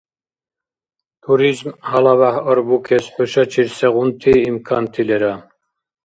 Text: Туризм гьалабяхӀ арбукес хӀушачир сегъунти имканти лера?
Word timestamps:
Туризм 1.23 1.67
гьалабяхӀ 1.87 2.41
арбукес 2.51 3.05
хӀушачир 3.13 3.67
сегъунти 3.77 4.33
имканти 4.49 5.01
лера? 5.07 5.33